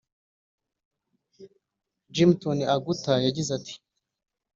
Gimton 2.13 2.59
Aguta 2.75 3.13
yagize 3.25 3.49
ati 3.57 3.73